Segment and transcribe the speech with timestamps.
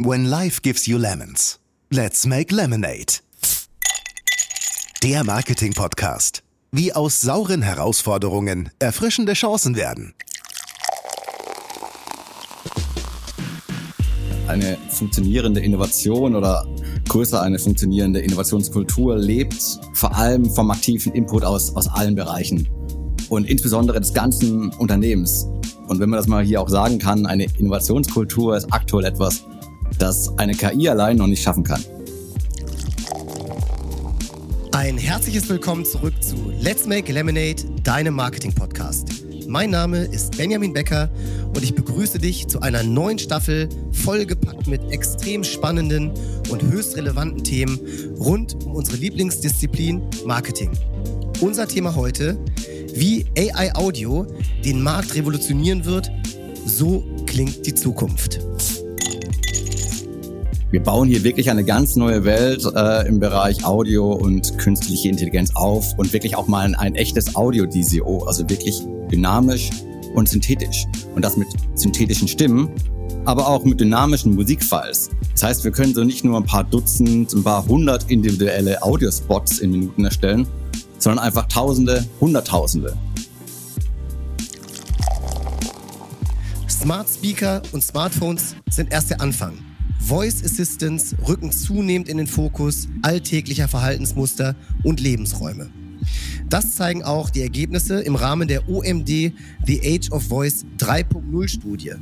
[0.00, 1.58] When life gives you lemons,
[1.90, 3.18] let's make lemonade.
[5.02, 6.44] Der Marketing-Podcast.
[6.70, 10.14] Wie aus sauren Herausforderungen erfrischende Chancen werden.
[14.46, 16.64] Eine funktionierende Innovation oder
[17.08, 22.68] größer eine funktionierende Innovationskultur lebt vor allem vom aktiven Input aus, aus allen Bereichen
[23.30, 25.48] und insbesondere des ganzen Unternehmens.
[25.88, 29.42] Und wenn man das mal hier auch sagen kann, eine Innovationskultur ist aktuell etwas,
[29.98, 31.84] das eine KI allein noch nicht schaffen kann.
[34.72, 39.08] Ein herzliches Willkommen zurück zu Let's Make Lemonade, deinem Marketing-Podcast.
[39.48, 41.10] Mein Name ist Benjamin Becker
[41.48, 46.12] und ich begrüße dich zu einer neuen Staffel, vollgepackt mit extrem spannenden
[46.50, 47.80] und höchst relevanten Themen
[48.18, 50.70] rund um unsere Lieblingsdisziplin Marketing.
[51.40, 52.38] Unser Thema heute,
[52.94, 54.26] wie AI Audio
[54.64, 56.10] den Markt revolutionieren wird,
[56.66, 58.40] so klingt die Zukunft.
[60.70, 65.50] Wir bauen hier wirklich eine ganz neue Welt äh, im Bereich Audio und künstliche Intelligenz
[65.54, 69.70] auf und wirklich auch mal ein, ein echtes Audio-DCO, also wirklich dynamisch
[70.14, 70.84] und synthetisch.
[71.14, 72.68] Und das mit synthetischen Stimmen,
[73.24, 75.08] aber auch mit dynamischen Musikfiles.
[75.32, 79.60] Das heißt, wir können so nicht nur ein paar Dutzend, ein paar hundert individuelle Audiospots
[79.60, 80.46] in Minuten erstellen,
[80.98, 82.94] sondern einfach Tausende, Hunderttausende.
[86.68, 89.67] Smart Speaker und Smartphones sind erst der Anfang.
[89.98, 95.70] Voice Assistants rücken zunehmend in den Fokus alltäglicher Verhaltensmuster und Lebensräume.
[96.48, 101.92] Das zeigen auch die Ergebnisse im Rahmen der OMD The Age of Voice 3.0 Studie.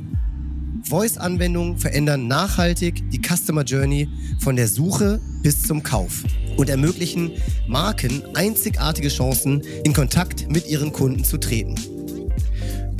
[0.83, 4.07] Voice-Anwendungen verändern nachhaltig die Customer Journey
[4.39, 6.23] von der Suche bis zum Kauf
[6.55, 7.31] und ermöglichen
[7.67, 11.75] Marken einzigartige Chancen, in Kontakt mit ihren Kunden zu treten.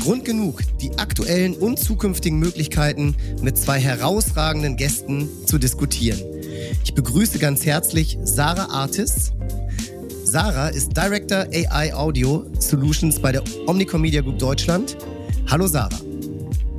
[0.07, 6.17] Grund genug, die aktuellen und zukünftigen Möglichkeiten mit zwei herausragenden Gästen zu diskutieren.
[6.85, 9.33] Ich begrüße ganz herzlich Sarah Artis.
[10.23, 14.95] Sarah ist Director AI Audio Solutions bei der Omnicom Media Group Deutschland.
[15.51, 15.99] Hallo Sarah.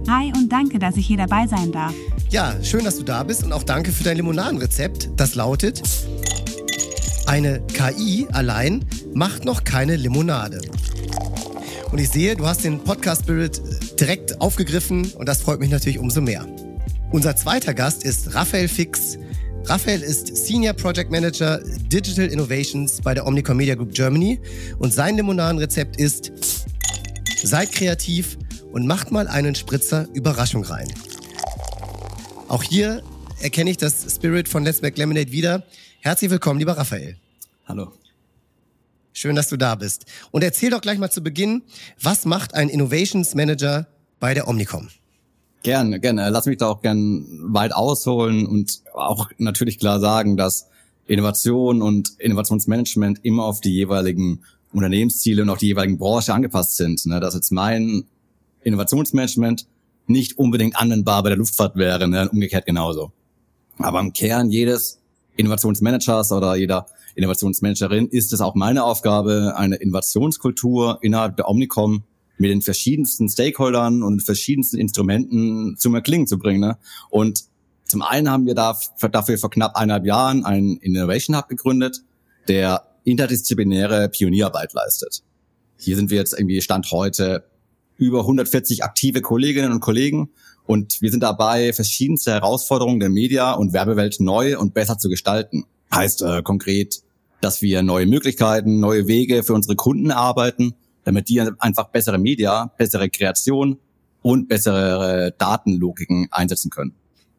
[0.08, 1.92] Hi und danke, dass ich hier dabei sein darf.
[2.30, 5.10] Ja, schön, dass du da bist und auch danke für dein Limonadenrezept.
[5.18, 5.82] Das lautet,
[7.26, 10.62] eine KI allein macht noch keine Limonade.
[11.90, 13.60] Und ich sehe, du hast den Podcast Spirit
[13.98, 16.46] direkt aufgegriffen und das freut mich natürlich umso mehr.
[17.10, 19.18] Unser zweiter Gast ist Raphael Fix.
[19.64, 21.60] Raphael ist Senior Project Manager
[21.90, 24.38] Digital Innovations bei der Omnicom Media Group Germany
[24.78, 26.32] und sein Limonadenrezept ist
[27.42, 28.36] Seid kreativ
[28.72, 30.88] und macht mal einen Spritzer Überraschung rein.
[32.48, 33.02] Auch hier
[33.40, 35.62] erkenne ich das Spirit von Let's Make Lemonade wieder.
[36.00, 37.16] Herzlich willkommen, lieber Raphael.
[37.66, 37.97] Hallo.
[39.18, 40.06] Schön, dass du da bist.
[40.30, 41.62] Und erzähl doch gleich mal zu Beginn,
[42.00, 43.88] was macht ein Innovations Manager
[44.20, 44.90] bei der Omnicom?
[45.64, 46.30] Gerne, gerne.
[46.30, 50.68] Lass mich da auch gern weit ausholen und auch natürlich klar sagen, dass
[51.08, 54.42] Innovation und Innovationsmanagement immer auf die jeweiligen
[54.72, 57.04] Unternehmensziele und auch die jeweiligen Branche angepasst sind.
[57.04, 57.18] Ne?
[57.18, 58.04] Dass jetzt mein
[58.62, 59.66] Innovationsmanagement
[60.06, 62.28] nicht unbedingt anwendbar bei der Luftfahrt wäre, ne?
[62.30, 63.10] umgekehrt genauso.
[63.78, 65.00] Aber im Kern jedes
[65.34, 66.86] Innovationsmanagers oder jeder
[67.18, 72.04] Innovationsmanagerin ist es auch meine Aufgabe, eine Innovationskultur innerhalb der Omnicom
[72.38, 76.60] mit den verschiedensten Stakeholdern und verschiedensten Instrumenten zum Erklingen zu bringen.
[76.60, 76.78] Ne?
[77.10, 77.44] Und
[77.84, 82.02] zum einen haben wir dafür vor knapp eineinhalb Jahren einen Innovation Hub gegründet,
[82.46, 85.22] der interdisziplinäre Pionierarbeit leistet.
[85.76, 87.44] Hier sind wir jetzt irgendwie Stand heute
[87.96, 90.30] über 140 aktive Kolleginnen und Kollegen
[90.66, 95.64] und wir sind dabei, verschiedenste Herausforderungen der Media- und Werbewelt neu und besser zu gestalten.
[95.92, 97.00] Heißt äh, konkret,
[97.40, 102.72] dass wir neue Möglichkeiten, neue Wege für unsere Kunden erarbeiten, damit die einfach bessere Media,
[102.76, 103.78] bessere Kreation
[104.22, 106.94] und bessere Datenlogiken einsetzen können.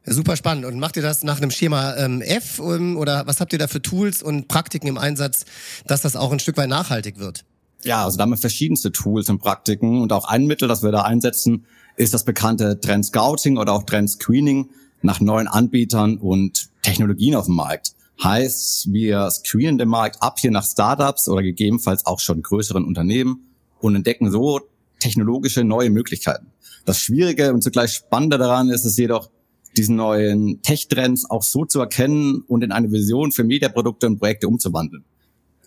[0.06, 0.66] Super spannend.
[0.66, 3.68] Und macht ihr das nach einem Schema ähm, F um, oder was habt ihr da
[3.68, 5.46] für Tools und Praktiken im Einsatz,
[5.86, 7.46] dass das auch ein Stück weit nachhaltig wird?
[7.84, 10.92] Ja, also da haben wir verschiedenste Tools und Praktiken und auch ein Mittel, das wir
[10.92, 11.66] da einsetzen,
[11.96, 14.70] ist das bekannte Trend Scouting oder auch Trend Screening
[15.02, 17.94] nach neuen Anbietern und Technologien auf dem Markt.
[18.22, 23.50] Heißt, wir screenen den Markt ab hier nach Startups oder gegebenenfalls auch schon größeren Unternehmen
[23.80, 24.60] und entdecken so
[25.00, 26.48] technologische neue Möglichkeiten.
[26.86, 29.30] Das Schwierige und zugleich Spannende daran ist es jedoch,
[29.78, 34.48] diesen neuen Tech-Trends auch so zu erkennen und in eine Vision für Mediaprodukte und Projekte
[34.48, 35.06] umzuwandeln.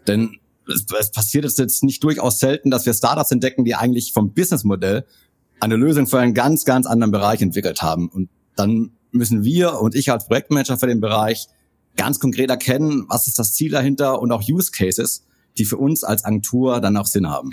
[0.07, 0.39] Denn
[0.69, 5.07] es, es passiert jetzt nicht durchaus selten, dass wir Startups entdecken, die eigentlich vom Businessmodell
[5.61, 8.09] eine Lösung für einen ganz, ganz anderen Bereich entwickelt haben.
[8.09, 11.47] Und dann müssen wir und ich als Projektmanager für den Bereich
[11.97, 15.25] ganz konkret erkennen, was ist das Ziel dahinter und auch Use Cases,
[15.59, 17.53] die für uns als Agentur dann auch Sinn haben.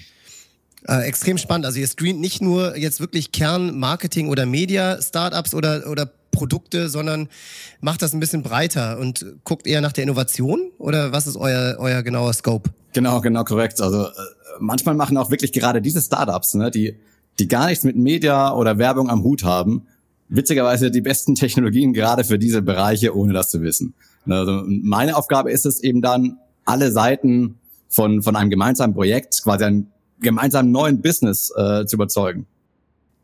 [0.88, 1.66] Äh, extrem spannend.
[1.66, 6.90] Also ihr screent nicht nur jetzt wirklich Kern Marketing oder Media Startups oder oder Produkte,
[6.90, 7.28] sondern
[7.82, 10.72] macht das ein bisschen breiter und guckt eher nach der Innovation?
[10.78, 12.70] Oder was ist euer, euer genauer Scope?
[12.94, 13.82] Genau, genau, korrekt.
[13.82, 14.12] Also äh,
[14.60, 16.98] manchmal machen auch wirklich gerade diese Startups, ne, die,
[17.40, 19.88] die gar nichts mit Media oder Werbung am Hut haben,
[20.30, 23.94] witzigerweise die besten Technologien gerade für diese Bereiche, ohne das zu wissen.
[24.32, 27.58] Also meine Aufgabe ist es eben dann, alle Seiten
[27.90, 32.46] von, von einem gemeinsamen Projekt, quasi einen gemeinsamen neuen Business äh, zu überzeugen.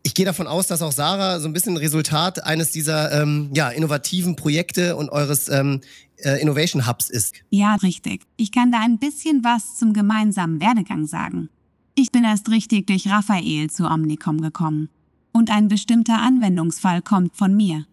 [0.04, 3.70] Ich gehe davon aus, dass auch Sarah so ein bisschen Resultat eines dieser ähm, ja,
[3.70, 5.82] innovativen Projekte und eures ähm,
[6.18, 7.34] äh, Innovation Hubs ist.
[7.50, 8.22] Ja, richtig.
[8.38, 11.50] Ich kann da ein bisschen was zum gemeinsamen Werdegang sagen.
[11.96, 14.90] Ich bin erst richtig durch Raphael zu Omnicom gekommen.
[15.32, 17.86] Und ein bestimmter Anwendungsfall kommt von mir.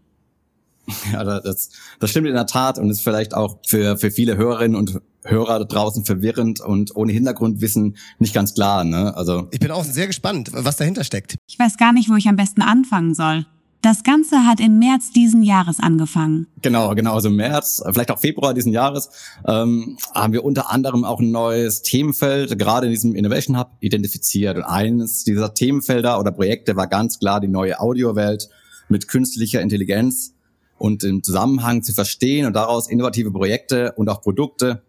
[1.13, 1.71] Ja, das,
[2.01, 5.61] das stimmt in der Tat und ist vielleicht auch für, für viele Hörerinnen und Hörer
[5.61, 8.83] da draußen verwirrend und ohne Hintergrundwissen nicht ganz klar.
[8.85, 9.17] Ne?
[9.17, 11.37] Also ich bin auch sehr gespannt, was dahinter steckt.
[11.47, 13.47] Ich weiß gar nicht, wo ich am besten anfangen soll.
[13.83, 16.47] Das Ganze hat im März diesen Jahres angefangen.
[16.63, 17.15] Genau, genau.
[17.15, 19.11] Also März, vielleicht auch Februar diesen Jahres,
[19.45, 24.57] ähm, haben wir unter anderem auch ein neues Themenfeld, gerade in diesem Innovation Hub, identifiziert.
[24.57, 28.49] Und eines dieser Themenfelder oder Projekte war ganz klar die neue Audiowelt
[28.89, 30.35] mit künstlicher Intelligenz
[30.83, 34.83] und im Zusammenhang zu verstehen und daraus innovative Projekte und auch Produkte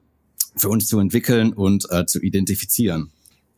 [0.55, 3.11] für uns zu entwickeln und äh, zu identifizieren.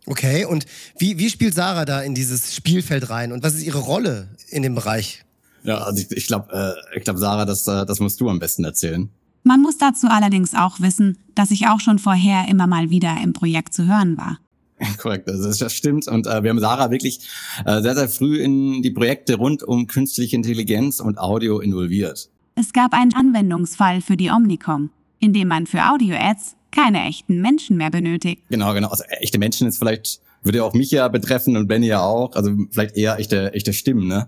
[0.06, 0.66] Okay, und
[1.00, 4.64] wie, wie spielt Sarah da in dieses Spielfeld rein und was ist ihre Rolle in
[4.64, 5.24] dem Bereich?
[5.64, 6.52] Ja, also ich, ich glaube,
[6.94, 9.10] äh, ich glaube, Sarah, das, äh, das musst du am besten erzählen.
[9.44, 13.32] Man muss dazu allerdings auch wissen, dass ich auch schon vorher immer mal wieder im
[13.32, 14.40] Projekt zu hören war.
[14.98, 16.08] Korrekt, also das stimmt.
[16.08, 17.20] Und äh, wir haben Sarah wirklich
[17.66, 22.30] äh, sehr, sehr früh in die Projekte rund um künstliche Intelligenz und Audio involviert.
[22.56, 24.90] Es gab einen Anwendungsfall für die Omnicom,
[25.20, 28.44] in dem man für Audio-Ads keine echten Menschen mehr benötigt.
[28.50, 28.90] Genau, genau.
[28.90, 32.36] Also echte Menschen ist vielleicht, würde ja auch mich ja betreffen und Benny ja auch.
[32.36, 34.28] Also vielleicht eher echte, echte Stimmen, ne?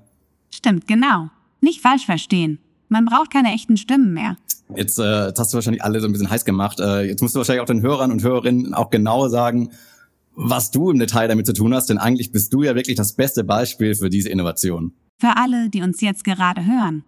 [0.50, 1.30] Stimmt, genau.
[1.60, 2.60] Nicht falsch verstehen.
[2.90, 4.38] Man braucht keine echten Stimmen mehr.
[4.76, 6.80] Jetzt, äh, jetzt hast du wahrscheinlich alle so ein bisschen heiß gemacht.
[6.80, 9.72] Äh, jetzt musst du wahrscheinlich auch den Hörern und Hörerinnen auch genau sagen,
[10.38, 13.14] was du im Detail damit zu tun hast, denn eigentlich bist du ja wirklich das
[13.14, 14.94] beste Beispiel für diese Innovation.
[15.20, 17.04] Für alle, die uns jetzt gerade hören.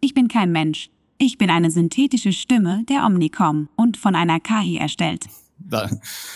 [0.00, 0.88] Ich bin kein Mensch.
[1.18, 5.26] Ich bin eine synthetische Stimme der Omnicom und von einer KI erstellt.
[5.58, 5.88] Da,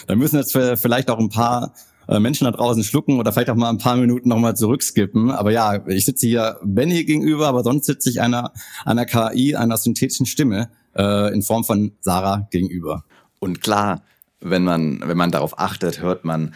[0.07, 1.73] da müssen jetzt vielleicht auch ein paar
[2.07, 5.31] äh, Menschen da draußen schlucken oder vielleicht auch mal ein paar Minuten nochmal zurückskippen.
[5.31, 8.53] Aber ja, ich sitze hier Benny gegenüber, aber sonst sitze ich einer,
[8.85, 13.05] einer KI, einer synthetischen Stimme äh, in Form von Sarah gegenüber.
[13.41, 14.03] Und klar,
[14.41, 16.55] wenn man, wenn man darauf achtet, hört man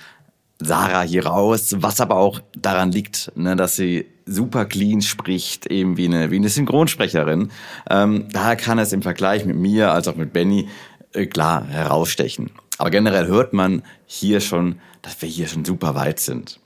[0.60, 5.96] Sarah hier raus, was aber auch daran liegt, ne, dass sie super clean spricht, eben
[5.96, 7.50] wie eine, wie eine Synchronsprecherin.
[7.88, 10.68] Ähm, daher kann es im Vergleich mit mir als auch mit Benny
[11.14, 12.50] äh, klar herausstechen.
[12.78, 16.60] Aber generell hört man hier schon, dass wir hier schon super weit sind.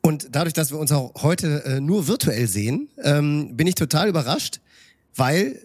[0.00, 4.08] Und dadurch, dass wir uns auch heute äh, nur virtuell sehen, ähm, bin ich total
[4.08, 4.60] überrascht,
[5.14, 5.60] weil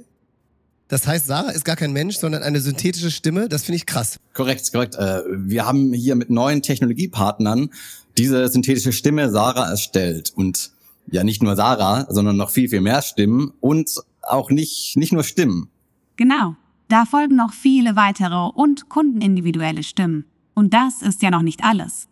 [0.87, 3.49] das heißt, Sarah ist gar kein Mensch, sondern eine synthetische Stimme.
[3.49, 4.19] Das finde ich krass.
[4.33, 4.95] Korrekt, korrekt.
[4.95, 7.69] Äh, wir haben hier mit neuen Technologiepartnern
[8.17, 10.31] diese synthetische Stimme Sarah erstellt.
[10.35, 10.71] Und
[11.11, 13.89] ja, nicht nur Sarah, sondern noch viel, viel mehr Stimmen und
[14.21, 15.69] auch nicht, nicht nur Stimmen.
[16.15, 16.55] Genau.
[16.89, 20.25] Da folgen noch viele weitere und kundenindividuelle Stimmen.
[20.53, 22.07] Und das ist ja noch nicht alles.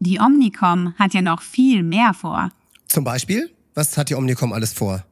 [0.00, 2.50] Die Omnicom hat ja noch viel mehr vor.
[2.88, 3.50] Zum Beispiel?
[3.74, 5.04] Was hat die Omnicom alles vor?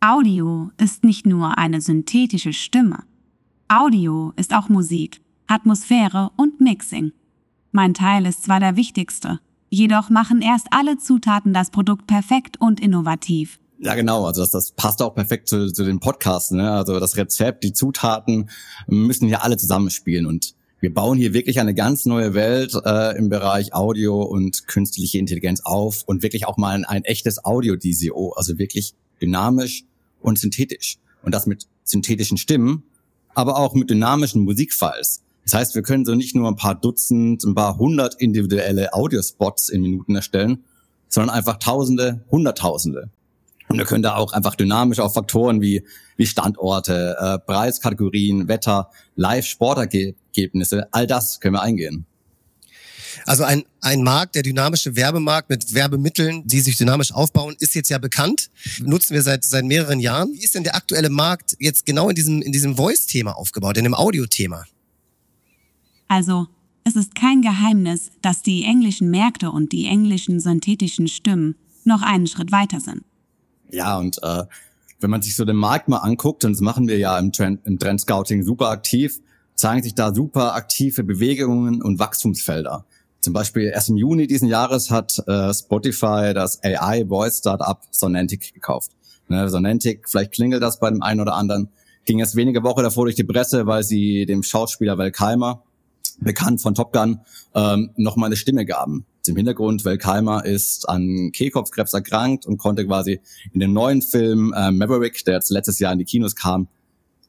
[0.00, 3.04] Audio ist nicht nur eine synthetische Stimme.
[3.68, 7.12] Audio ist auch Musik, Atmosphäre und Mixing.
[7.72, 12.78] Mein Teil ist zwar der wichtigste, jedoch machen erst alle Zutaten das Produkt perfekt und
[12.78, 13.58] innovativ.
[13.78, 14.26] Ja, genau.
[14.26, 16.50] Also das, das passt auch perfekt zu, zu den Podcasts.
[16.50, 16.70] Ne?
[16.70, 18.50] Also das Rezept, die Zutaten
[18.86, 20.26] müssen hier alle zusammenspielen.
[20.26, 25.18] Und wir bauen hier wirklich eine ganz neue Welt äh, im Bereich Audio und künstliche
[25.18, 29.84] Intelligenz auf und wirklich auch mal ein, ein echtes Audio-DCO, also wirklich dynamisch
[30.26, 30.98] und synthetisch.
[31.22, 32.82] Und das mit synthetischen Stimmen,
[33.34, 35.22] aber auch mit dynamischen Musikfiles.
[35.44, 39.68] Das heißt, wir können so nicht nur ein paar Dutzend, ein paar hundert individuelle Audiospots
[39.68, 40.64] in Minuten erstellen,
[41.08, 43.10] sondern einfach Tausende, Hunderttausende.
[43.68, 45.84] Und wir können da auch einfach dynamisch auf Faktoren wie,
[46.16, 52.06] wie Standorte, äh, Preiskategorien, Wetter, Live-Sportergebnisse, all das können wir eingehen.
[53.24, 57.88] Also ein, ein Markt, der dynamische Werbemarkt mit Werbemitteln, die sich dynamisch aufbauen, ist jetzt
[57.88, 58.50] ja bekannt.
[58.80, 60.32] Nutzen wir seit, seit mehreren Jahren.
[60.32, 63.84] Wie ist denn der aktuelle Markt jetzt genau in diesem, in diesem Voice-Thema aufgebaut, in
[63.84, 64.64] dem Audio-Thema?
[66.08, 66.46] Also,
[66.84, 72.26] es ist kein Geheimnis, dass die englischen Märkte und die englischen synthetischen Stimmen noch einen
[72.26, 73.02] Schritt weiter sind.
[73.70, 74.44] Ja, und äh,
[75.00, 77.60] wenn man sich so den Markt mal anguckt, und das machen wir ja im Trend,
[77.66, 79.20] im Trend Scouting super aktiv,
[79.54, 82.84] zeigen sich da super aktive Bewegungen und Wachstumsfelder.
[83.20, 88.54] Zum Beispiel erst im Juni diesen Jahres hat äh, Spotify das AI Voice Startup Sonantic
[88.54, 88.92] gekauft.
[89.28, 91.68] Ne, Sonantic, vielleicht klingelt das bei dem einen oder anderen.
[92.04, 95.64] Ging jetzt wenige Woche davor durch die Presse, weil sie dem Schauspieler Welkheimer,
[96.20, 97.20] bekannt von Top Gun,
[97.54, 99.04] ähm, noch mal eine Stimme gaben.
[99.22, 103.20] Zum Hintergrund, Welkheimer ist an Kehlkopfkrebs erkrankt und konnte quasi
[103.52, 106.68] in dem neuen Film äh, Maverick, der jetzt letztes Jahr in die Kinos kam,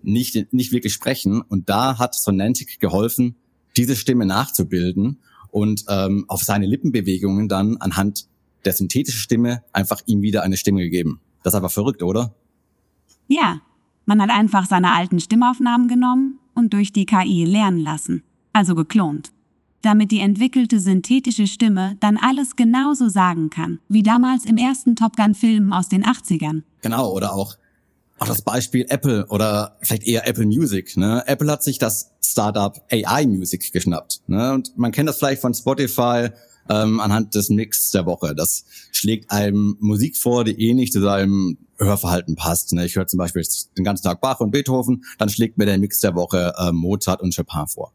[0.04, 1.42] nicht, nicht wirklich sprechen.
[1.42, 3.36] Und da hat Sonantic geholfen,
[3.76, 5.20] diese Stimme nachzubilden
[5.52, 8.28] und ähm, auf seine Lippenbewegungen dann anhand
[8.66, 11.20] der synthetischen Stimme einfach ihm wieder eine Stimme gegeben.
[11.44, 12.36] Das ist aber verrückt, oder?
[13.28, 13.62] Ja,
[14.06, 18.24] man hat einfach seine alten Stimmaufnahmen genommen und durch die KI lernen lassen,
[18.54, 19.32] also geklont,
[19.82, 25.16] damit die entwickelte synthetische Stimme dann alles genauso sagen kann, wie damals im ersten Top
[25.16, 26.64] Gun-Film aus den 80ern.
[26.82, 27.58] Genau, oder auch
[28.20, 30.98] auch das Beispiel Apple oder vielleicht eher Apple Music.
[30.98, 31.24] Ne?
[31.28, 34.22] Apple hat sich das Startup AI Music geschnappt.
[34.28, 34.54] Ne?
[34.54, 36.30] Und man kennt das vielleicht von Spotify
[36.70, 38.36] ähm, anhand des Mix der Woche.
[38.36, 42.74] Das schlägt einem Musik vor, die eh nicht zu seinem Hörverhalten passt.
[42.74, 42.86] Ne?
[42.86, 43.46] Ich höre zum Beispiel
[43.78, 47.22] den ganzen Tag Bach und Beethoven, dann schlägt mir der Mix der Woche äh, Mozart
[47.22, 47.94] und Chopin vor.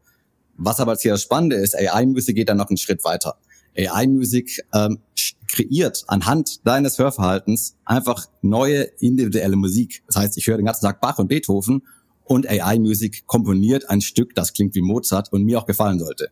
[0.55, 3.35] Was aber jetzt hier das Spannende ist, AI Music geht dann noch einen Schritt weiter.
[3.77, 4.99] AI Music ähm,
[5.47, 10.03] kreiert anhand deines Hörverhaltens einfach neue individuelle Musik.
[10.07, 11.83] Das heißt, ich höre den ganzen Tag Bach und Beethoven
[12.23, 16.29] und AI Music komponiert ein Stück, das klingt wie Mozart und mir auch gefallen sollte.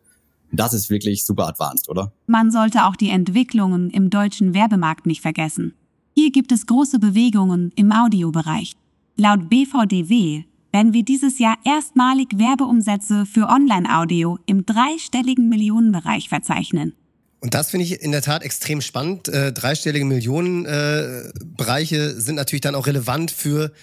[0.52, 2.12] Das ist wirklich super advanced, oder?
[2.28, 5.74] Man sollte auch die Entwicklungen im deutschen Werbemarkt nicht vergessen.
[6.14, 8.74] Hier gibt es große Bewegungen im Audiobereich.
[9.16, 10.44] Laut BVDW
[10.74, 16.94] werden wir dieses Jahr erstmalig Werbeumsätze für Online-Audio im dreistelligen Millionenbereich verzeichnen.
[17.42, 19.28] Und das finde ich in der Tat extrem spannend.
[19.28, 23.74] Äh, dreistellige Millionenbereiche äh, sind natürlich dann auch relevant für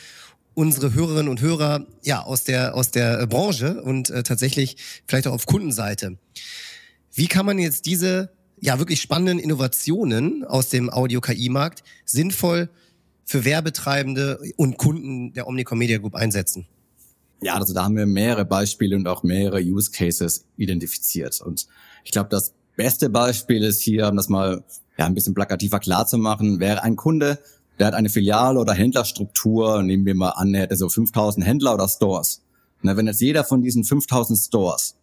[0.55, 5.33] unsere Hörerinnen und Hörer ja aus der aus der Branche und äh, tatsächlich vielleicht auch
[5.33, 6.19] auf Kundenseite.
[7.13, 12.71] Wie kann man jetzt diese ja wirklich spannenden Innovationen aus dem Audio-KI-Markt sinnvoll
[13.25, 16.69] für Werbetreibende und Kunden der Omnicom Media Group einsetzen?
[17.41, 21.41] Ja, also da haben wir mehrere Beispiele und auch mehrere Use Cases identifiziert.
[21.41, 21.67] Und
[22.05, 24.65] ich glaube, das beste Beispiel ist hier, um das mal
[24.97, 27.39] ja, ein bisschen plakativer klar zu machen, wäre ein Kunde,
[27.79, 31.75] der hat eine Filiale oder Händlerstruktur, nehmen wir mal an, er hätte so 5000 Händler
[31.75, 32.43] oder Stores.
[32.83, 34.95] Na, wenn jetzt jeder von diesen 5000 Stores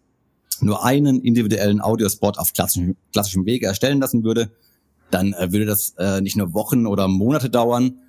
[0.61, 4.51] nur einen individuellen Audiospot auf klassischem, klassischem Wege erstellen lassen würde,
[5.11, 7.99] dann äh, würde das äh, nicht nur Wochen oder Monate dauern.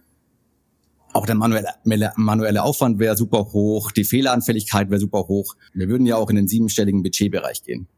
[1.12, 1.75] Auch der manuelle,
[2.14, 5.56] manuelle Aufwand wäre super hoch, die Fehleranfälligkeit wäre super hoch.
[5.75, 7.88] Wir würden ja auch in den siebenstelligen Budgetbereich gehen.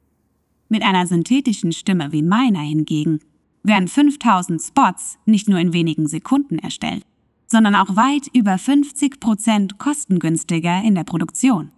[0.69, 3.21] Mit einer synthetischen Stimme wie meiner hingegen
[3.63, 7.05] werden 5000 Spots nicht nur in wenigen Sekunden erstellt,
[7.47, 11.71] sondern auch weit über 50 Prozent kostengünstiger in der Produktion.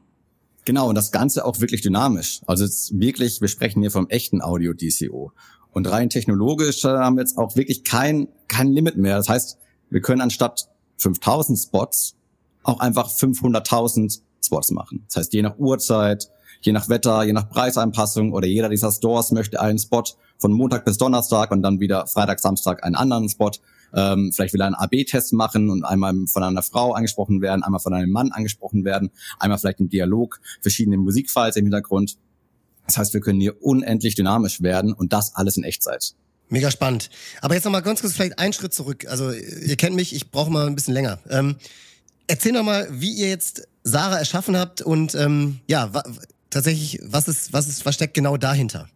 [0.64, 2.42] Genau, und das Ganze auch wirklich dynamisch.
[2.46, 5.32] Also jetzt wirklich, wir sprechen hier vom echten Audio-DCO.
[5.72, 9.16] Und rein technologisch äh, haben wir jetzt auch wirklich kein, kein Limit mehr.
[9.16, 10.68] Das heißt, wir können anstatt
[10.98, 12.16] 5000 Spots
[12.62, 15.04] auch einfach 500.000 Spots machen.
[15.06, 16.30] Das heißt, je nach Uhrzeit,
[16.60, 20.04] je nach Wetter, je nach Preisanpassung oder jeder dieser Stores möchte einen Spot
[20.38, 23.50] von Montag bis Donnerstag und dann wieder Freitag, Samstag einen anderen Spot.
[23.94, 27.80] Ähm, vielleicht will er einen AB-Test machen und einmal von einer Frau angesprochen werden, einmal
[27.80, 32.16] von einem Mann angesprochen werden, einmal vielleicht im Dialog, verschiedene Musikfiles im Hintergrund.
[32.86, 36.14] Das heißt, wir können hier unendlich dynamisch werden und das alles in Echtzeit.
[36.48, 37.10] Mega spannend.
[37.42, 39.06] Aber jetzt nochmal ganz kurz vielleicht einen Schritt zurück.
[39.08, 41.20] Also ihr kennt mich, ich brauche mal ein bisschen länger.
[41.28, 41.56] Ähm,
[42.26, 45.92] erzähl doch mal, wie ihr jetzt Sarah erschaffen habt und ähm, ja,
[46.50, 48.88] tatsächlich, was ist, was ist, was steckt genau dahinter?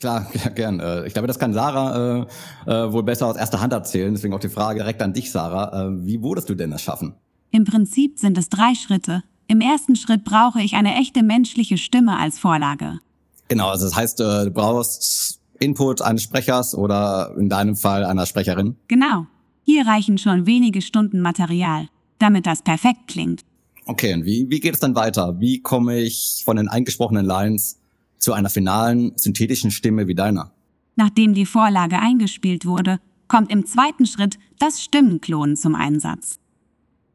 [0.00, 0.80] Klar, ja, gern.
[0.80, 2.26] Äh, ich glaube, das kann Sarah
[2.66, 4.14] äh, äh, wohl besser aus erster Hand erzählen.
[4.14, 5.88] Deswegen auch die Frage direkt an dich, Sarah.
[5.88, 7.14] Äh, wie wurdest du denn das schaffen?
[7.50, 9.22] Im Prinzip sind es drei Schritte.
[9.48, 13.00] Im ersten Schritt brauche ich eine echte menschliche Stimme als Vorlage.
[13.48, 18.26] Genau, also das heißt, äh, du brauchst Input eines Sprechers oder in deinem Fall einer
[18.26, 18.76] Sprecherin.
[18.88, 19.26] Genau.
[19.64, 21.88] Hier reichen schon wenige Stunden Material,
[22.18, 23.42] damit das perfekt klingt.
[23.90, 25.40] Okay, und wie, wie geht es dann weiter?
[25.40, 27.80] Wie komme ich von den eingesprochenen Lines
[28.18, 30.52] zu einer finalen synthetischen Stimme wie deiner?
[30.94, 36.38] Nachdem die Vorlage eingespielt wurde, kommt im zweiten Schritt das Stimmenklonen zum Einsatz.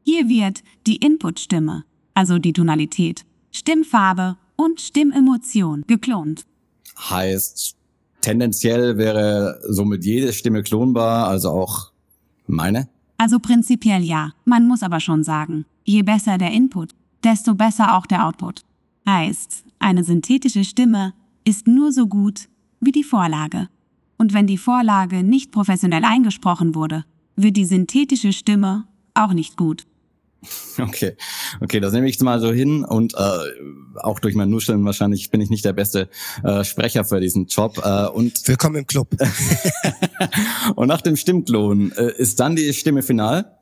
[0.04, 6.44] Hier wird die Inputstimme, also die Tonalität, Stimmfarbe und Stimmemotion geklont.
[6.98, 7.74] Heißt,
[8.20, 11.92] tendenziell wäre somit jede Stimme klonbar, also auch
[12.46, 12.90] meine?
[13.16, 14.32] Also prinzipiell ja.
[14.44, 16.90] Man muss aber schon sagen, je besser der Input,
[17.24, 18.62] desto besser auch der Output.
[19.08, 21.14] Heißt, eine synthetische Stimme
[21.44, 22.48] ist nur so gut
[22.80, 23.68] wie die Vorlage.
[24.18, 27.04] Und wenn die Vorlage nicht professionell eingesprochen wurde,
[27.36, 29.86] wird die synthetische Stimme auch nicht gut.
[30.78, 31.16] Okay,
[31.60, 35.30] okay, das nehme ich jetzt mal so hin und äh, auch durch mein Nuscheln wahrscheinlich
[35.30, 36.08] bin ich nicht der beste
[36.44, 37.80] äh, Sprecher für diesen Job.
[37.82, 39.08] Äh, und Willkommen im Club.
[40.76, 43.56] und nach dem Stimmklon äh, ist dann die Stimme final?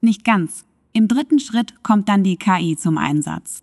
[0.00, 0.64] Nicht ganz.
[0.96, 3.62] Im dritten Schritt kommt dann die KI zum Einsatz.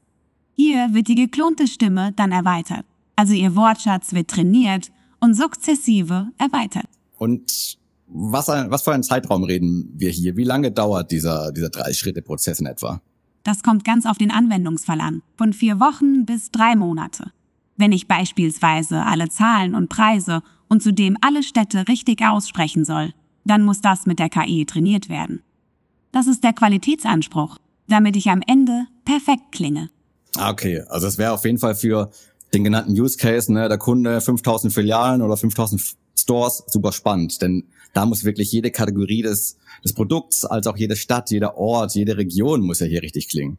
[0.55, 2.85] Hier wird die geklonte Stimme dann erweitert.
[3.15, 6.85] Also ihr Wortschatz wird trainiert und sukzessive erweitert.
[7.17, 10.37] Und was, was für einen Zeitraum reden wir hier?
[10.37, 13.01] Wie lange dauert dieser, dieser Drei-Schritte-Prozess in etwa?
[13.41, 15.23] Das kommt ganz auf den Anwendungsfall an.
[15.35, 17.31] Von vier Wochen bis drei Monate.
[17.77, 23.11] Wenn ich beispielsweise alle Zahlen und Preise und zudem alle Städte richtig aussprechen soll,
[23.43, 25.41] dann muss das mit der KI trainiert werden.
[26.13, 29.89] Das ist der Qualitätsanspruch, damit ich am Ende perfekt klinge.
[30.35, 30.83] Ah, okay.
[30.87, 32.11] Also es wäre auf jeden Fall für
[32.53, 37.65] den genannten Use Case, ne, der Kunde 5000 Filialen oder 5000 Stores super spannend, denn
[37.93, 42.15] da muss wirklich jede Kategorie des, des Produkts, als auch jede Stadt, jeder Ort, jede
[42.15, 43.57] Region muss ja hier richtig klingen.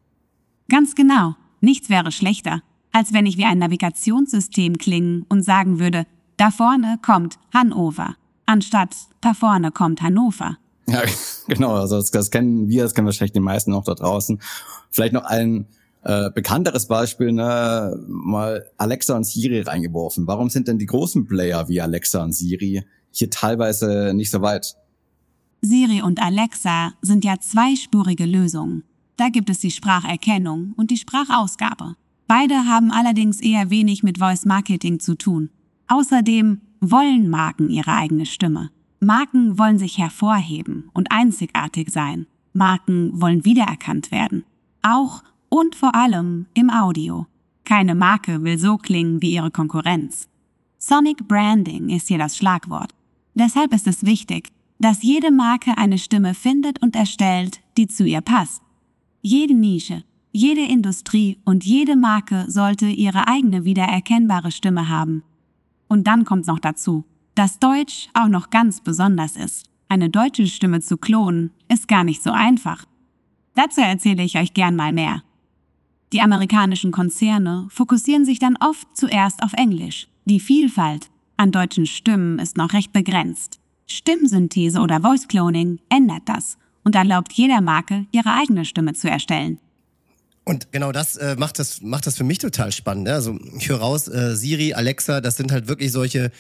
[0.69, 1.35] Ganz genau.
[1.61, 6.07] Nichts wäre schlechter, als wenn ich wie ein Navigationssystem klingen und sagen würde,
[6.37, 8.15] da vorne kommt Hannover,
[8.47, 10.57] anstatt da vorne kommt Hannover.
[10.93, 11.03] Ja,
[11.49, 11.77] genau.
[11.77, 14.39] Also das, das kennen wir, das kennen wahrscheinlich die meisten auch da draußen.
[14.91, 15.67] Vielleicht noch ein
[16.03, 20.27] äh, bekannteres Beispiel, ne, mal Alexa und Siri reingeworfen.
[20.27, 24.77] Warum sind denn die großen Player wie Alexa und Siri hier teilweise nicht so weit?
[25.63, 28.85] Siri und Alexa sind ja zweispurige Lösungen.
[29.17, 31.95] Da gibt es die Spracherkennung und die Sprachausgabe.
[32.27, 35.51] Beide haben allerdings eher wenig mit Voice Marketing zu tun.
[35.89, 38.71] Außerdem wollen Marken ihre eigene Stimme.
[39.05, 42.27] Marken wollen sich hervorheben und einzigartig sein.
[42.53, 44.45] Marken wollen wiedererkannt werden.
[44.83, 47.27] Auch und vor allem im Audio.
[47.65, 50.29] Keine Marke will so klingen wie ihre Konkurrenz.
[50.79, 52.93] Sonic Branding ist hier das Schlagwort.
[53.35, 58.21] Deshalb ist es wichtig, dass jede Marke eine Stimme findet und erstellt, die zu ihr
[58.21, 58.63] passt.
[59.23, 65.23] Jede Nische, jede Industrie und jede Marke sollte ihre eigene wiedererkennbare Stimme haben.
[65.89, 69.67] Und dann kommt noch dazu, dass Deutsch auch noch ganz besonders ist.
[69.89, 72.85] Eine deutsche Stimme zu klonen ist gar nicht so einfach.
[73.55, 75.23] Dazu erzähle ich euch gern mal mehr.
[76.13, 80.09] Die amerikanischen Konzerne fokussieren sich dann oft zuerst auf Englisch.
[80.25, 83.59] Die Vielfalt an deutschen Stimmen ist noch recht begrenzt.
[83.87, 89.59] Stimmsynthese oder Voice Cloning ändert das und erlaubt jeder Marke, ihre eigene Stimme zu erstellen.
[90.45, 93.05] Und genau das äh, macht das macht das für mich total spannend.
[93.05, 93.15] Ne?
[93.15, 96.31] Also ich höre raus, äh, Siri, Alexa, das sind halt wirklich solche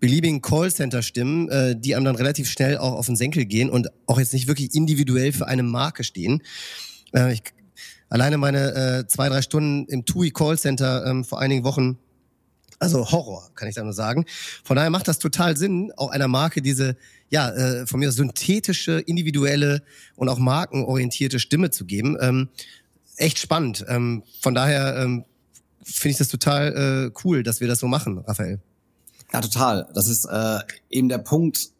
[0.00, 4.18] beliebigen Callcenter-Stimmen, äh, die einem dann relativ schnell auch auf den Senkel gehen und auch
[4.18, 6.42] jetzt nicht wirklich individuell für eine Marke stehen.
[7.12, 7.42] Äh, ich,
[8.08, 11.98] alleine meine äh, zwei drei Stunden im TUI Callcenter ähm, vor einigen Wochen
[12.80, 14.24] also Horror, kann ich da nur sagen.
[14.64, 16.96] Von daher macht das total Sinn, auch einer Marke diese,
[17.28, 19.82] ja, äh, von mir synthetische, individuelle
[20.16, 22.16] und auch markenorientierte Stimme zu geben.
[22.20, 22.48] Ähm,
[23.16, 23.84] echt spannend.
[23.86, 25.26] Ähm, von daher ähm,
[25.84, 28.60] finde ich das total äh, cool, dass wir das so machen, Raphael.
[29.32, 29.88] Ja, total.
[29.94, 31.70] Das ist äh, eben der Punkt,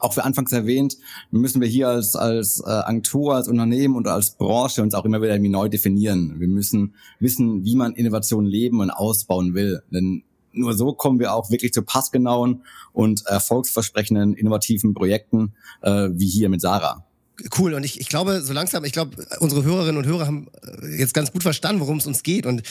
[0.00, 0.96] auch für anfangs erwähnt,
[1.30, 5.20] müssen wir hier als, als äh, Agentur, als Unternehmen und als Branche uns auch immer
[5.20, 6.38] wieder irgendwie neu definieren.
[6.38, 9.82] Wir müssen wissen, wie man Innovation leben und ausbauen will.
[9.90, 10.22] Denn
[10.52, 16.48] nur so kommen wir auch wirklich zu passgenauen und erfolgsversprechenden innovativen Projekten, äh, wie hier
[16.48, 17.07] mit Sarah.
[17.56, 17.74] Cool.
[17.74, 20.48] Und ich, ich glaube, so langsam, ich glaube, unsere Hörerinnen und Hörer haben
[20.82, 22.46] äh, jetzt ganz gut verstanden, worum es uns geht.
[22.46, 22.62] Und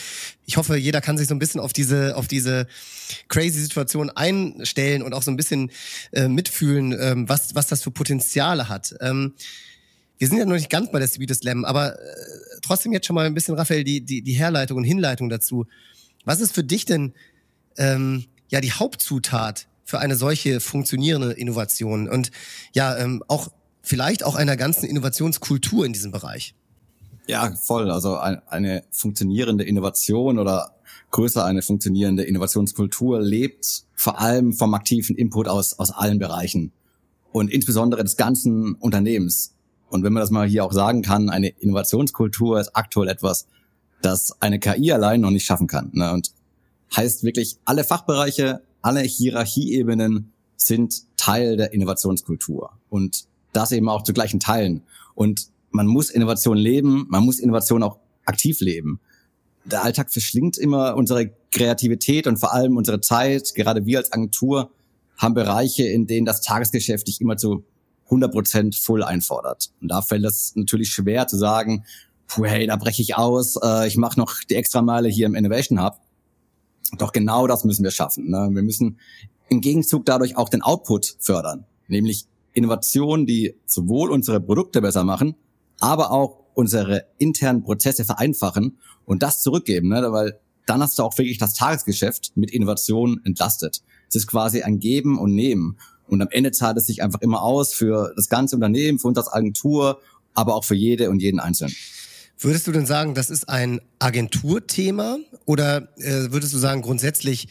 [0.44, 2.66] ich hoffe, jeder kann sich so ein bisschen auf diese, auf diese
[3.28, 5.70] crazy Situation einstellen und auch so ein bisschen
[6.12, 8.94] äh, mitfühlen, ähm, was, was das für Potenziale hat.
[9.00, 9.32] Ähm,
[10.18, 12.04] wir sind ja noch nicht ganz bei der Speed Slam, aber äh,
[12.60, 15.66] trotzdem jetzt schon mal ein bisschen, Raphael, die, die, die Herleitung und Hinleitung dazu.
[16.24, 17.14] Was ist für dich denn
[17.78, 22.08] ähm, ja die Hauptzutat für eine solche funktionierende Innovation?
[22.08, 22.30] Und
[22.74, 23.48] ja, ähm, auch
[23.88, 26.54] vielleicht auch einer ganzen Innovationskultur in diesem Bereich.
[27.26, 27.90] Ja, voll.
[27.90, 30.74] Also eine funktionierende Innovation oder
[31.10, 36.72] größer eine funktionierende Innovationskultur lebt vor allem vom aktiven Input aus, aus allen Bereichen
[37.32, 39.54] und insbesondere des ganzen Unternehmens.
[39.88, 43.46] Und wenn man das mal hier auch sagen kann, eine Innovationskultur ist aktuell etwas,
[44.02, 45.90] das eine KI allein noch nicht schaffen kann.
[45.94, 46.12] Ne?
[46.12, 46.32] Und
[46.94, 52.72] heißt wirklich, alle Fachbereiche, alle Hierarchieebenen sind Teil der Innovationskultur.
[52.90, 54.82] Und das eben auch zu gleichen Teilen.
[55.14, 59.00] Und man muss Innovation leben, man muss Innovation auch aktiv leben.
[59.64, 63.54] Der Alltag verschlingt immer unsere Kreativität und vor allem unsere Zeit.
[63.54, 64.70] Gerade wir als Agentur
[65.16, 67.64] haben Bereiche, in denen das Tagesgeschäft dich immer zu
[68.04, 69.70] 100 Prozent full einfordert.
[69.80, 71.84] Und da fällt es natürlich schwer zu sagen,
[72.26, 75.34] puh, hey, da breche ich aus, äh, ich mache noch die extra Meile hier im
[75.34, 75.98] Innovation Hub.
[76.96, 78.30] Doch genau das müssen wir schaffen.
[78.30, 78.48] Ne?
[78.52, 78.98] Wir müssen
[79.48, 82.26] im Gegenzug dadurch auch den Output fördern, nämlich
[82.58, 85.34] Innovationen, die sowohl unsere Produkte besser machen,
[85.80, 90.12] aber auch unsere internen Prozesse vereinfachen und das zurückgeben, ne?
[90.12, 93.80] weil dann hast du auch wirklich das Tagesgeschäft mit Innovationen entlastet.
[94.08, 95.78] Es ist quasi ein Geben und Nehmen.
[96.08, 99.18] Und am Ende zahlt es sich einfach immer aus für das ganze Unternehmen, für uns
[99.18, 99.98] als Agentur
[100.38, 101.74] aber auch für jede und jeden Einzelnen.
[102.38, 107.48] Würdest du denn sagen, das ist ein Agenturthema oder äh, würdest du sagen, grundsätzlich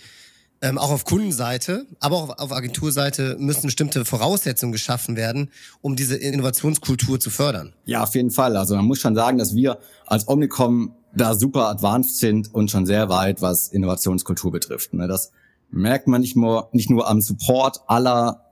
[0.61, 6.15] ähm, auch auf Kundenseite, aber auch auf Agenturseite müssen bestimmte Voraussetzungen geschaffen werden, um diese
[6.15, 7.73] Innovationskultur zu fördern?
[7.85, 8.57] Ja, auf jeden Fall.
[8.57, 12.85] Also man muss schon sagen, dass wir als Omnicom da super advanced sind und schon
[12.85, 14.93] sehr weit, was Innovationskultur betrifft.
[14.93, 15.07] Ne?
[15.07, 15.31] Das
[15.69, 18.43] merkt man nicht nur, nicht nur am Support aller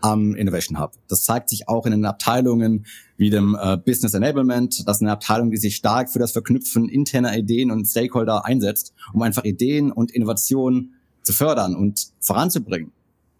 [0.00, 0.92] am Innovation Hub.
[1.08, 2.84] Das zeigt sich auch in den Abteilungen
[3.16, 4.86] wie dem äh, Business Enablement.
[4.86, 8.92] Das ist eine Abteilung, die sich stark für das Verknüpfen interner Ideen und Stakeholder einsetzt,
[9.14, 12.92] um einfach Ideen und Innovationen zu fördern und voranzubringen.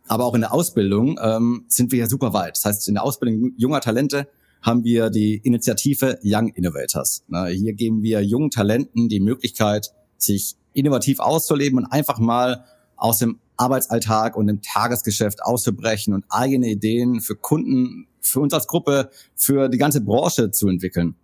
[0.06, 2.56] Aber auch in der Ausbildung ähm, sind wir ja super weit.
[2.56, 4.28] Das heißt, in der Ausbildung junger Talente
[4.60, 7.22] haben wir die Initiative Young Innovators.
[7.28, 12.64] Na, hier geben wir jungen Talenten die Möglichkeit, sich innovativ auszuleben und einfach mal
[12.96, 18.66] aus dem Arbeitsalltag und dem Tagesgeschäft auszubrechen und eigene Ideen für Kunden, für uns als
[18.66, 21.14] Gruppe, für die ganze Branche zu entwickeln.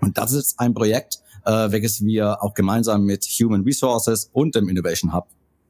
[0.00, 4.68] Und das ist ein Projekt, äh, welches wir auch gemeinsam mit Human Resources und dem
[4.68, 5.26] Innovation Hub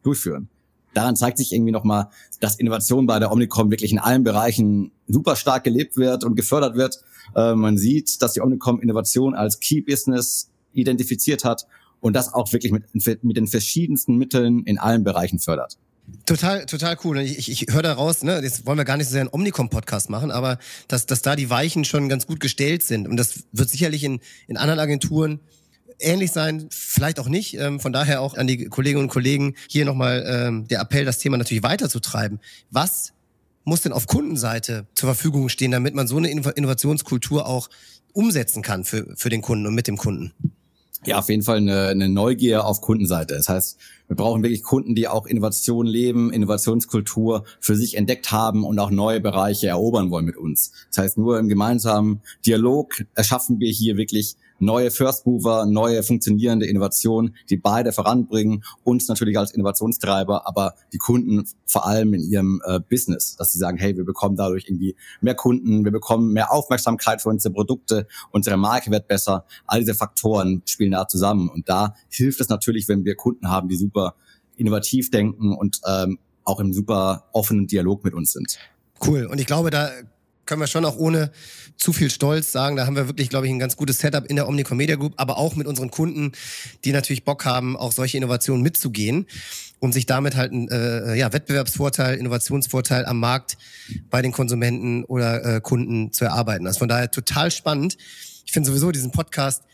[0.07, 0.49] durchführen.
[0.95, 2.09] Daran zeigt sich irgendwie nochmal,
[2.41, 6.77] dass Innovation bei der Omnicom wirklich in allen Bereichen super stark gelebt wird und gefördert
[6.77, 7.03] wird.
[7.35, 11.67] Äh, man sieht, dass die Omnicom Innovation als Key Business identifiziert hat
[12.01, 12.85] und das auch wirklich mit,
[13.25, 15.77] mit den verschiedensten Mitteln in allen Bereichen fördert.
[16.25, 17.19] Total, total cool.
[17.19, 19.31] Ich, ich, ich höre da raus, ne, jetzt wollen wir gar nicht so sehr einen
[19.31, 23.09] Omnicom-Podcast machen, aber dass, dass da die Weichen schon ganz gut gestellt sind.
[23.09, 25.41] Und das wird sicherlich in, in anderen Agenturen
[25.99, 27.55] ähnlich sein, vielleicht auch nicht.
[27.59, 31.19] Ähm, von daher auch an die Kolleginnen und Kollegen hier nochmal ähm, der Appell, das
[31.19, 32.41] Thema natürlich weiterzutreiben.
[32.71, 33.13] Was
[33.65, 37.69] muss denn auf Kundenseite zur Verfügung stehen, damit man so eine Innovationskultur auch
[38.13, 40.33] umsetzen kann für, für den Kunden und mit dem Kunden?
[41.05, 43.35] Ja, auf jeden Fall eine, eine Neugier auf Kundenseite.
[43.35, 43.79] Das heißt,
[44.09, 48.91] wir brauchen wirklich Kunden, die auch Innovation leben, Innovationskultur für sich entdeckt haben und auch
[48.91, 50.73] neue Bereiche erobern wollen mit uns.
[50.91, 56.67] Das heißt, nur im gemeinsamen Dialog erschaffen wir hier wirklich neue First Mover, neue funktionierende
[56.67, 62.63] Innovationen, die beide voranbringen, uns natürlich als Innovationstreiber, aber die Kunden vor allem in ihrem
[62.65, 66.53] äh, Business, dass sie sagen, hey, wir bekommen dadurch irgendwie mehr Kunden, wir bekommen mehr
[66.53, 69.45] Aufmerksamkeit für unsere Produkte, unsere Marke wird besser.
[69.67, 73.69] All diese Faktoren spielen da zusammen und da hilft es natürlich, wenn wir Kunden haben,
[73.69, 74.15] die super
[74.57, 78.59] innovativ denken und ähm, auch im super offenen Dialog mit uns sind.
[79.05, 79.27] Cool.
[79.27, 79.91] Und ich glaube, da
[80.47, 81.31] können wir schon auch ohne
[81.77, 84.37] zu viel Stolz sagen, da haben wir wirklich, glaube ich, ein ganz gutes Setup in
[84.37, 86.33] der Omnicom Media Group, aber auch mit unseren Kunden,
[86.85, 89.27] die natürlich Bock haben, auch solche Innovationen mitzugehen,
[89.79, 93.59] um sich damit halt einen äh, ja, Wettbewerbsvorteil, Innovationsvorteil am Markt
[94.09, 96.67] bei den Konsumenten oder äh, Kunden zu erarbeiten.
[96.67, 97.99] Ist von daher total spannend.
[98.47, 99.65] Ich finde sowieso diesen Podcast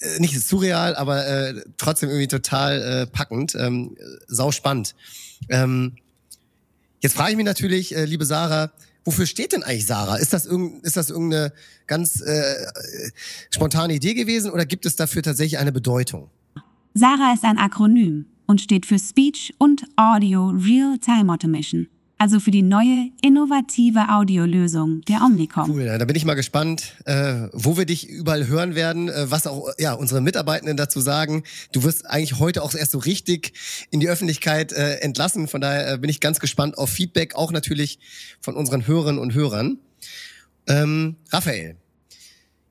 [0.00, 3.96] äh, nicht surreal, aber äh, trotzdem irgendwie total äh, packend, ähm,
[4.28, 4.94] sau spannend.
[5.48, 5.96] Ähm,
[7.00, 8.70] jetzt frage ich mich natürlich, äh, liebe Sarah,
[9.06, 10.16] Wofür steht denn eigentlich Sarah?
[10.16, 11.52] Ist das, irgend, ist das irgendeine
[11.86, 12.66] ganz äh,
[13.54, 16.28] spontane Idee gewesen oder gibt es dafür tatsächlich eine Bedeutung?
[16.92, 21.86] Sarah ist ein Akronym und steht für Speech und Audio Real-Time Automation
[22.18, 25.70] also für die neue, innovative Audiolösung der Omnicom.
[25.70, 29.46] Cool, da bin ich mal gespannt, äh, wo wir dich überall hören werden, äh, was
[29.46, 31.42] auch ja unsere Mitarbeitenden dazu sagen.
[31.72, 33.52] Du wirst eigentlich heute auch erst so richtig
[33.90, 37.52] in die Öffentlichkeit äh, entlassen, von daher äh, bin ich ganz gespannt auf Feedback, auch
[37.52, 37.98] natürlich
[38.40, 39.78] von unseren Hörerinnen und Hörern.
[40.68, 41.76] Ähm, Raphael,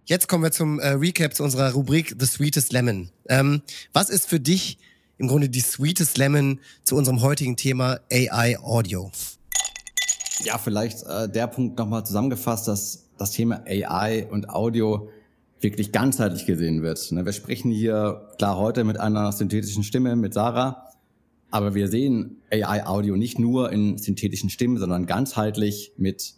[0.05, 3.10] jetzt kommen wir zum äh, Recap zu unserer Rubrik The Sweetest Lemon.
[3.29, 3.62] Ähm,
[3.93, 4.79] was ist für dich
[5.17, 9.12] im Grunde die Sweetest Lemon zu unserem heutigen Thema AI Audio?
[10.43, 15.10] Ja, vielleicht äh, der Punkt nochmal zusammengefasst, dass das Thema AI und Audio
[15.62, 17.12] wirklich ganzheitlich gesehen wird.
[17.12, 20.89] Ne, wir sprechen hier klar heute mit einer synthetischen Stimme, mit Sarah,
[21.50, 26.36] aber wir sehen AI-Audio nicht nur in synthetischen Stimmen, sondern ganzheitlich mit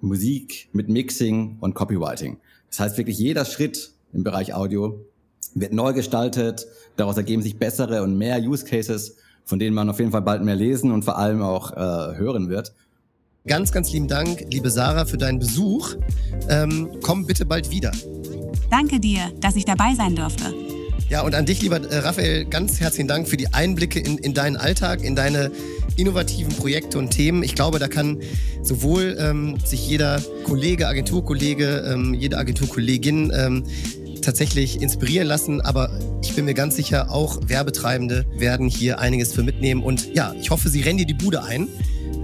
[0.00, 2.38] Musik, mit Mixing und Copywriting.
[2.68, 5.04] Das heißt wirklich jeder Schritt im Bereich Audio
[5.54, 6.66] wird neu gestaltet,
[6.96, 10.42] daraus ergeben sich bessere und mehr Use Cases, von denen man auf jeden Fall bald
[10.42, 12.72] mehr lesen und vor allem auch äh, hören wird.
[13.46, 15.96] Ganz, ganz lieben Dank, liebe Sarah, für deinen Besuch.
[16.50, 17.90] Ähm, komm bitte bald wieder.
[18.70, 20.52] Danke dir, dass ich dabei sein durfte.
[21.08, 24.34] Ja, und an dich, lieber äh, Raphael, ganz herzlichen Dank für die Einblicke in, in
[24.34, 25.50] deinen Alltag, in deine
[25.96, 27.42] innovativen Projekte und Themen.
[27.42, 28.20] Ich glaube, da kann
[28.62, 33.64] sowohl ähm, sich jeder Kollege, Agenturkollege, ähm, jede Agenturkollegin ähm,
[34.20, 35.90] tatsächlich inspirieren lassen, aber
[36.22, 39.82] ich bin mir ganz sicher, auch Werbetreibende werden hier einiges für mitnehmen.
[39.82, 41.68] Und ja, ich hoffe, sie rennen dir die Bude ein.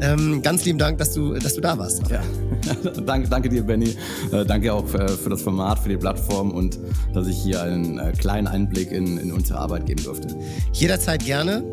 [0.00, 2.02] Ähm, ganz lieben Dank, dass du, dass du da warst.
[2.10, 2.22] Ja,
[3.06, 3.96] danke, danke dir, Benny.
[4.32, 6.78] Äh, danke auch für, für, das Format, für die Plattform und
[7.14, 10.36] dass ich hier einen äh, kleinen Einblick in, in unsere Arbeit geben durfte.
[10.72, 11.64] Jederzeit gerne.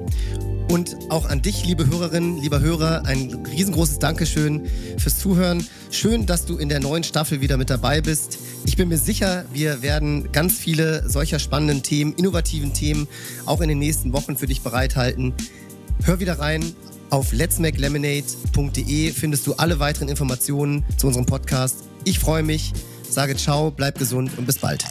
[0.71, 4.65] Und auch an dich, liebe Hörerinnen, lieber Hörer, ein riesengroßes Dankeschön
[4.97, 5.67] fürs Zuhören.
[5.91, 8.39] Schön, dass du in der neuen Staffel wieder mit dabei bist.
[8.65, 13.07] Ich bin mir sicher, wir werden ganz viele solcher spannenden Themen, innovativen Themen
[13.45, 15.33] auch in den nächsten Wochen für dich bereithalten.
[16.05, 16.63] Hör wieder rein.
[17.13, 21.83] Auf letsmakelemonade.de findest du alle weiteren Informationen zu unserem Podcast.
[22.05, 22.73] Ich freue mich,
[23.07, 24.83] sage ciao, bleib gesund und bis bald.